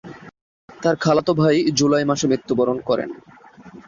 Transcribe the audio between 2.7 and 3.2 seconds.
করে।